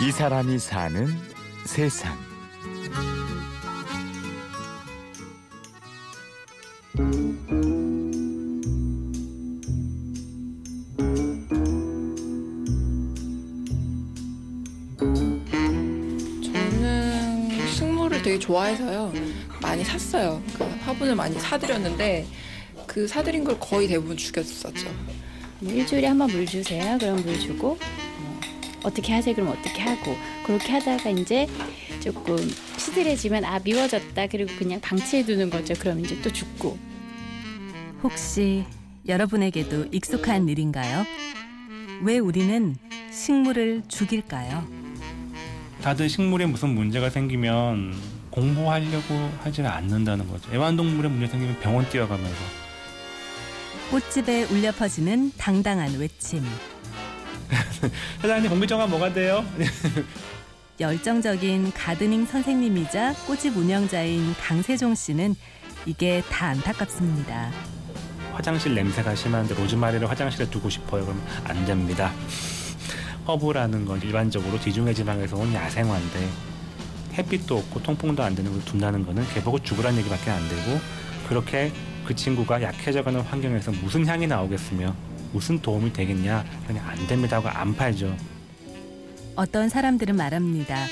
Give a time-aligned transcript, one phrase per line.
[0.00, 1.08] 이 사람이 사는
[1.64, 2.16] 세상.
[16.42, 19.12] 저는 식물을 되게 좋아해서요.
[19.60, 20.42] 많이 샀어요.
[20.56, 22.26] 그 화분을 많이 사드렸는데
[22.86, 24.88] 그 사드린 걸 거의 대부분 죽였었죠.
[25.60, 26.98] 뭐 일주일에 한 번 물 주세요.
[26.98, 27.78] 그럼 물 주고 뭐
[28.86, 29.34] 어떻게 하세요?
[29.34, 31.48] 그럼 어떻게 하고 그렇게 하다가 이제
[32.00, 32.36] 조금
[32.78, 34.28] 시들해지면 아 미워졌다.
[34.28, 35.74] 그리고 그냥 방치해 두는 거죠.
[35.74, 36.78] 그럼 이제 또 죽고.
[38.04, 38.64] 혹시
[39.08, 41.04] 여러분에게도 익숙한 일인가요?
[42.02, 42.76] 왜 우리는
[43.10, 44.64] 식물을 죽일까요?
[45.82, 47.94] 다들 식물에 무슨 문제가 생기면
[48.30, 50.52] 공부하려고 하지를 않는다는 거죠.
[50.52, 52.36] 애완동물에 문제 생기면 병원 뛰어가면서
[53.90, 56.44] 꽃집에 울려 퍼지는 당당한 외침.
[58.20, 59.44] 사장님 공기정화 뭐가 돼요?
[60.78, 65.34] 열정적인 가드닝 선생님이자 꽃집 운영자인 강세종 씨는
[65.86, 67.50] 이게 다 안타깝습니다.
[68.32, 71.04] 화장실 냄새가 심한데 로즈마리를 화장실에 두고 싶어요.
[71.04, 72.12] 그러면 안 됩니다.
[73.26, 76.28] 허브라는 건 일반적으로 지중해 지방에서 온 야생화인데
[77.14, 80.78] 햇빛도 없고 통풍도 안 되는 걸 둔다는 거는 개보고 죽으란 얘기밖에 안 되고
[81.28, 81.72] 그렇게
[82.04, 84.94] 그 친구가 약해져가는 환경에서 무슨 향이 나오겠으며
[85.32, 88.16] 무슨 도움이 되겠냐 그냥 안 됩니다 하고 안 팔죠.
[89.34, 90.86] 어떤 사람들은 말합니다.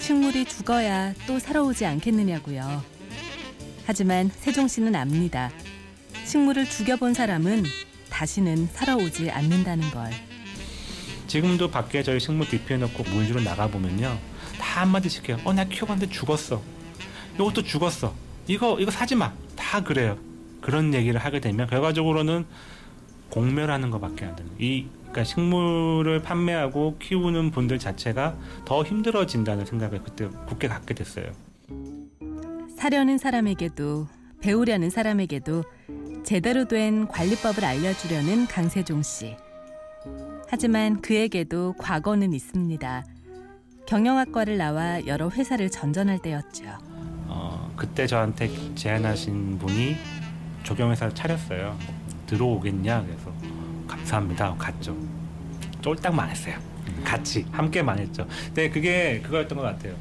[0.00, 2.82] 식물이 죽어야 또 살아오지 않겠느냐고요.
[3.86, 5.50] 하지만 세종 씨는 압니다.
[6.24, 7.64] 식물을 죽여본 사람은
[8.10, 10.10] 다시는 살아오지 않는다는 걸.
[11.26, 14.18] 지금도 밖에 저희 식물 대피해 놓고 물 주러 나가 보면요
[14.58, 15.38] 다 한마디씩 해요.
[15.44, 16.62] 어나 키워봤는데 죽었어.
[17.34, 18.14] 이것도 죽었어.
[18.46, 19.32] 이거 이거 사지 마.
[19.56, 20.18] 다 그래요.
[20.60, 22.46] 그런 얘기를 하게 되면 결과적으로는
[23.30, 24.50] 공멸하는 것밖에 안 되는.
[24.58, 31.26] 이 그러니까 식물을 판매하고 키우는 분들 자체가 더 힘들어진다는 생각을 그때 굳게 갖게 됐어요.
[32.76, 34.08] 사려는 사람에게도
[34.40, 35.64] 배우려는 사람에게도
[36.24, 39.36] 제대로 된 관리법을 알려주려는 강세종 씨.
[40.48, 43.04] 하지만 그에게도 과거는 있습니다.
[43.86, 46.64] 경영학과를 나와 여러 회사를 전전할 때였죠.
[47.26, 49.96] 어, 그때 저한테 제안하신 분이
[50.62, 51.78] 조경회사를 차렸어요.
[52.26, 53.32] 들어오겠냐 그래서
[53.86, 54.96] 감사합니다 갔죠.
[55.80, 56.56] 쫄딱만 했어요.
[57.04, 58.26] 같이 함께만 했죠.
[58.46, 59.94] 근데 그게 그거였던 것 같아요.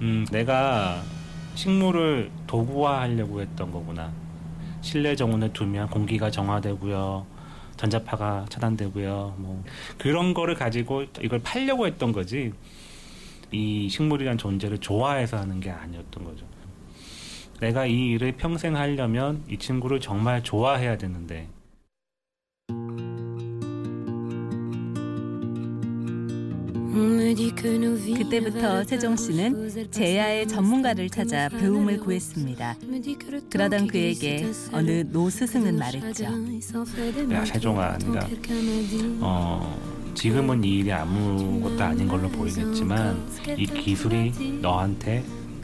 [0.00, 1.02] 음, 내가
[1.54, 4.12] 식물을 도구화하려고 했던 거구나.
[4.80, 7.26] 실내 정원에 두면 공기가 정화되고요.
[7.76, 9.34] 전자파가 차단되고요.
[9.38, 9.64] 뭐
[9.98, 12.52] 그런 거를 가지고 이걸 팔려고 했던 거지.
[13.52, 16.46] 이 식물이란 존재를 좋아해서 하는 게 아니었던 거죠.
[17.60, 21.46] 내가 이 일을 평생 하려면 이 친구를 정말 좋아해야 되는데.
[28.18, 32.76] 그때부터 세종 씨는 제야의 전문가를 찾아 배움을 구했습니다.
[33.50, 36.24] 그러던 그에게 어느 노 스승은 말했죠.
[37.32, 38.28] 야 세종아 네가
[39.20, 45.22] 어 지금은 이 일이 아무것도 아닌 걸로 보이겠지만 이 기술이 너한테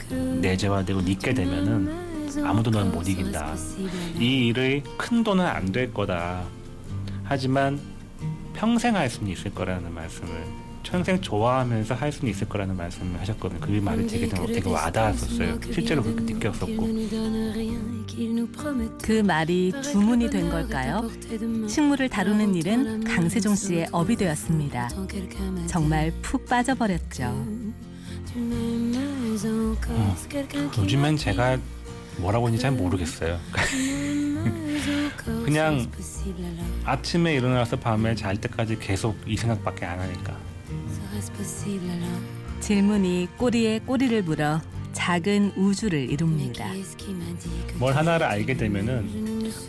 [0.09, 2.07] 내재화되고 믿게 되면은
[2.45, 3.55] 아무도 널못 이긴다.
[4.19, 6.43] 이 일의 큰 돈은 안 될 거다.
[7.23, 7.79] 하지만
[8.53, 10.29] 평생 할 수는 있을 거라는 말씀을
[10.83, 13.59] 평생 좋아하면서 할 수는 있을 거라는 말씀을 하셨거든요.
[13.59, 15.59] 그 말이 되게 되게 와닿았었어요.
[15.73, 16.87] 실제로 그렇게 느꼈었고.
[19.01, 21.09] 그 말이 주문이 된 걸까요?
[21.67, 24.89] 식물을 다루는 일은 강세종 씨의 업이 되었습니다.
[25.67, 27.45] 정말 푹 빠져버렸죠.
[29.93, 30.15] 어,
[30.77, 31.57] 요즘엔 제가
[32.17, 33.39] 뭐라고 하는지 잘 모르겠어요.
[35.45, 35.89] 그냥
[36.85, 40.37] 아침에 일어나서 밤에 잘 때까지 계속 이 생각밖에 안 하니까.
[42.59, 44.61] 질문이 꼬리에 꼬리를 물어
[44.93, 46.65] 작은 우주를 이룹니다.
[47.77, 49.07] 뭘 하나를 알게 되면은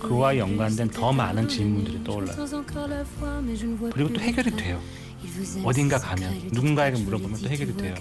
[0.00, 2.34] 그와 연관된 더 많은 질문들이 떠올라요.
[3.92, 4.80] 그리고 또 해결이 돼요.
[5.64, 7.94] 어딘가 가면 누군가에게 물어보면 또 해결이 돼요.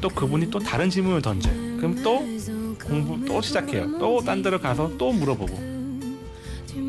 [0.00, 1.54] 또 그분이 또 다른 질문을 던져요.
[1.78, 2.24] 그럼 또
[2.84, 3.98] 공부 또 시작해요.
[3.98, 5.78] 또 딴 데로 가서 또 물어보고.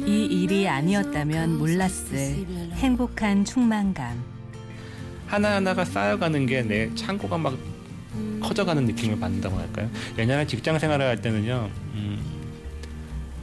[0.06, 4.22] 이 일이 아니었다면 몰랐을 행복한 충만감.
[5.28, 7.56] 하나하나가 쌓여가는 게 내 창고가 막
[8.42, 9.90] 커져가는 느낌을 받는다고 할까요?
[10.18, 12.20] 옛날에 직장 생활을 할 때는요, 음,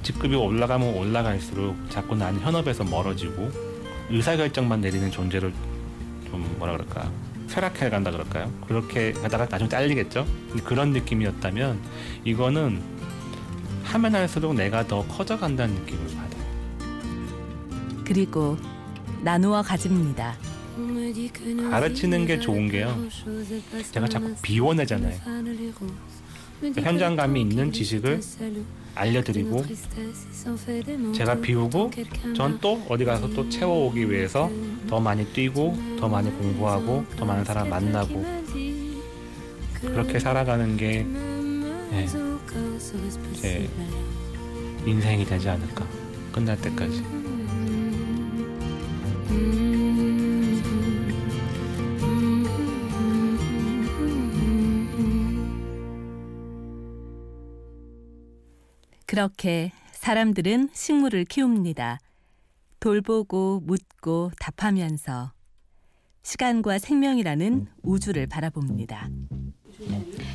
[0.03, 3.51] 직급이 올라가면 올라갈수록 자꾸 나는 현업에서 멀어지고
[4.11, 5.53] 의사결정만 내리는 존재를
[6.31, 7.11] 좀 뭐라 그럴까
[7.49, 8.53] 쇠락해 간다 그럴까요?
[8.67, 10.27] 그렇게 가다가 나중에 잘리겠죠?
[10.65, 11.81] 그런 느낌이었다면
[12.25, 12.83] 이거는
[13.85, 16.45] 하면 할수록 내가 더 커져간다는 느낌을 받아요.
[18.05, 18.57] 그리고
[19.23, 20.35] 나누어 가집니다.
[21.71, 22.95] 가르치는 게 좋은 게요.
[23.93, 25.19] 제가 자꾸 비워내잖아요.
[26.63, 28.21] 현장감이 있는 지식을
[28.95, 29.65] 알려드리고
[31.13, 31.91] 제가 비우고
[32.35, 34.51] 전 또 어디 가서 또 채워오기 위해서
[34.89, 38.25] 더 많이 뛰고 더 많이 공부하고 더 많은 사람 만나고
[39.83, 41.07] 그렇게 살아가는 게
[41.93, 42.07] 예,
[43.41, 43.69] 제
[44.87, 45.87] 인생이 되지 않을까.
[46.33, 47.03] 끝날 때까지
[59.17, 61.99] 그렇게 사람들은 식물을 키웁니다.
[62.81, 65.33] 돌보고 묻고 답하면서
[66.23, 69.09] 시간과 생명이라는 우주를 바라봅니다.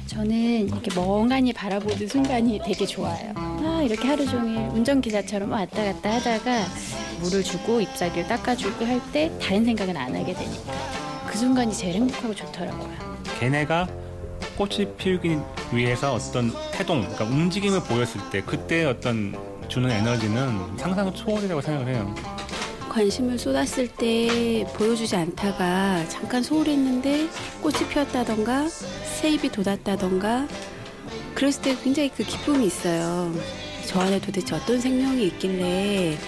[0.08, 3.34] 저는 이렇게 멍하니 바라보는 순간이 되게 좋아요.
[3.36, 6.66] 아, 이렇게 하루 종일 운전기사처럼 왔다 갔다 하다가
[7.22, 10.74] 물을 주고 잎사귀를 닦아주고 할 때 다른 생각은 안 하게 되니까
[11.28, 12.98] 그 순간이 제일 행복하고 좋더라고요.
[13.40, 14.01] 걔네가
[14.62, 15.40] 꽃이 피우기
[15.74, 19.36] 위해서 어떤 태동, 그러니까 움직임을 보였을 때 그때 어떤
[19.68, 22.16] 주는 에너지는 상상 초월이라고 생각을 해요.
[22.88, 27.28] 관심을 쏟았을 때 보여주지 않다가 잠깐 소홀했는데
[27.62, 30.48] 꽃이 피었다던가 새잎이 돋았다던가
[31.34, 33.34] 그랬을 때 굉장히 그 기쁨이 있어요.
[33.88, 36.20] 저 안에 도대체 어떤 생명이 있길래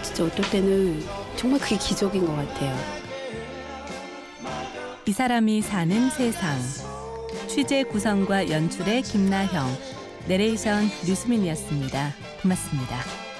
[0.00, 1.04] 진짜 어떨 때는
[1.34, 2.76] 정말 그게 기적인 것 같아요.
[5.06, 6.56] 이 사람이 사는 세상.
[7.54, 9.68] 취재 구성과 연출의 김나형,
[10.26, 12.12] 내레이션 류수민이었습니다.
[12.42, 13.33] 고맙습니다.